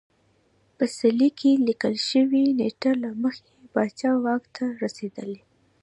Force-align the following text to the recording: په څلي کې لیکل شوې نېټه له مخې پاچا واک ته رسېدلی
په 0.77 0.85
څلي 0.97 1.29
کې 1.39 1.51
لیکل 1.67 1.95
شوې 2.09 2.43
نېټه 2.59 2.91
له 3.03 3.09
مخې 3.21 3.49
پاچا 3.73 4.11
واک 4.23 4.43
ته 4.55 4.65
رسېدلی 4.83 5.39